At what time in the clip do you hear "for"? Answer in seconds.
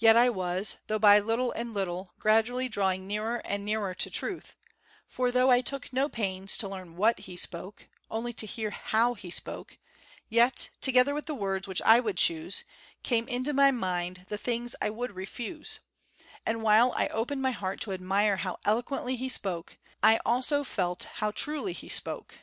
5.06-5.30